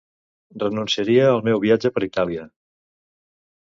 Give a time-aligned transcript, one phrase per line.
[0.63, 2.51] Renunciaria al meu viatge per Itàlia...